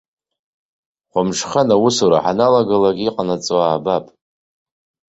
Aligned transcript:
Хәымҽхан 1.11 1.69
аусура 1.75 2.17
ҳаналгалак 2.23 2.97
иҟанаҵо 3.07 3.55
аабап. 3.65 4.05